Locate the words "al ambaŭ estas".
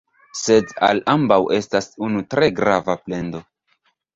0.87-1.91